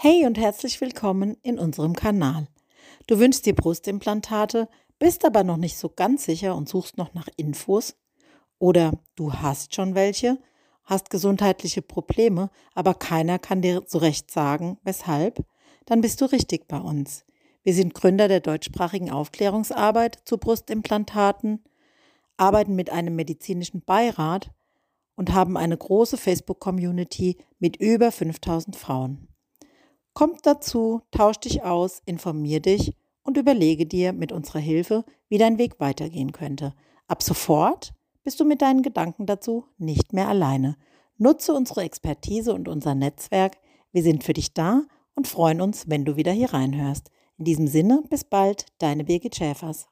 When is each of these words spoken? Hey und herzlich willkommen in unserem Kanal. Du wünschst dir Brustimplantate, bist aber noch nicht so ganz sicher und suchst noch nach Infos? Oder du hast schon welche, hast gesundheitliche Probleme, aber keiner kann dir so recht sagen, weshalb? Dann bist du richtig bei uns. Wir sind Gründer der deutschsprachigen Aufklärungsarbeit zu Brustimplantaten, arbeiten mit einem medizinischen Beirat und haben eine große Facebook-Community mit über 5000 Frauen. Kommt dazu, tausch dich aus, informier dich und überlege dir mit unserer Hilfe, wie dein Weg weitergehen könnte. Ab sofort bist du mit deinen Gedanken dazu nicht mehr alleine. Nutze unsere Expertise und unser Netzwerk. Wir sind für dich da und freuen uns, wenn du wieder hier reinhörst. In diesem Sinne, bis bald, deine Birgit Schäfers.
Hey 0.00 0.26
und 0.26 0.38
herzlich 0.38 0.80
willkommen 0.80 1.36
in 1.42 1.58
unserem 1.58 1.96
Kanal. 1.96 2.46
Du 3.08 3.18
wünschst 3.18 3.44
dir 3.46 3.54
Brustimplantate, 3.56 4.68
bist 5.00 5.24
aber 5.24 5.42
noch 5.42 5.56
nicht 5.56 5.76
so 5.76 5.88
ganz 5.88 6.24
sicher 6.24 6.54
und 6.54 6.68
suchst 6.68 6.96
noch 6.96 7.14
nach 7.14 7.26
Infos? 7.36 7.96
Oder 8.60 8.92
du 9.16 9.32
hast 9.32 9.74
schon 9.74 9.96
welche, 9.96 10.38
hast 10.84 11.10
gesundheitliche 11.10 11.82
Probleme, 11.82 12.48
aber 12.76 12.94
keiner 12.94 13.40
kann 13.40 13.60
dir 13.60 13.82
so 13.88 13.98
recht 13.98 14.30
sagen, 14.30 14.78
weshalb? 14.84 15.44
Dann 15.84 16.00
bist 16.00 16.20
du 16.20 16.26
richtig 16.26 16.68
bei 16.68 16.78
uns. 16.78 17.24
Wir 17.64 17.74
sind 17.74 17.92
Gründer 17.92 18.28
der 18.28 18.38
deutschsprachigen 18.38 19.10
Aufklärungsarbeit 19.10 20.20
zu 20.24 20.38
Brustimplantaten, 20.38 21.64
arbeiten 22.36 22.76
mit 22.76 22.90
einem 22.90 23.16
medizinischen 23.16 23.82
Beirat 23.84 24.52
und 25.16 25.34
haben 25.34 25.56
eine 25.56 25.76
große 25.76 26.18
Facebook-Community 26.18 27.36
mit 27.58 27.78
über 27.78 28.12
5000 28.12 28.76
Frauen. 28.76 29.26
Kommt 30.18 30.46
dazu, 30.46 31.02
tausch 31.12 31.38
dich 31.38 31.62
aus, 31.62 32.02
informier 32.04 32.58
dich 32.58 32.92
und 33.22 33.36
überlege 33.36 33.86
dir 33.86 34.12
mit 34.12 34.32
unserer 34.32 34.58
Hilfe, 34.58 35.04
wie 35.28 35.38
dein 35.38 35.58
Weg 35.58 35.78
weitergehen 35.78 36.32
könnte. 36.32 36.74
Ab 37.06 37.22
sofort 37.22 37.94
bist 38.24 38.40
du 38.40 38.44
mit 38.44 38.60
deinen 38.60 38.82
Gedanken 38.82 39.26
dazu 39.26 39.66
nicht 39.78 40.12
mehr 40.12 40.26
alleine. 40.26 40.76
Nutze 41.18 41.54
unsere 41.54 41.82
Expertise 41.82 42.52
und 42.52 42.66
unser 42.66 42.96
Netzwerk. 42.96 43.58
Wir 43.92 44.02
sind 44.02 44.24
für 44.24 44.32
dich 44.32 44.54
da 44.54 44.82
und 45.14 45.28
freuen 45.28 45.60
uns, 45.60 45.88
wenn 45.88 46.04
du 46.04 46.16
wieder 46.16 46.32
hier 46.32 46.52
reinhörst. 46.52 47.12
In 47.36 47.44
diesem 47.44 47.68
Sinne, 47.68 48.02
bis 48.10 48.24
bald, 48.24 48.66
deine 48.80 49.04
Birgit 49.04 49.36
Schäfers. 49.36 49.86